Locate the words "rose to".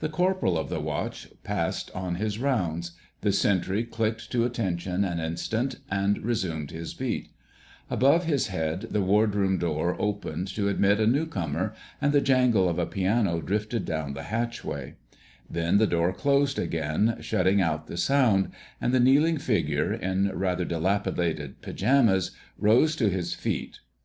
22.58-23.08